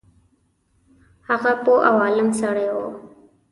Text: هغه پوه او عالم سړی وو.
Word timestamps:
هغه 1.27 1.51
پوه 1.63 1.79
او 1.89 1.95
عالم 2.05 2.29
سړی 2.39 2.67
وو. 2.75 2.87